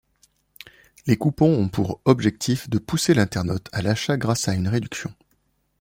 [1.05, 5.13] Les coupons ont pour objectif de pousser l'internaute à l'achat grâce à une réduction.